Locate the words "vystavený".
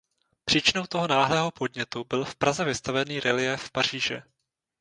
2.65-3.19